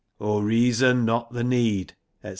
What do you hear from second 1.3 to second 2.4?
the need/ &c.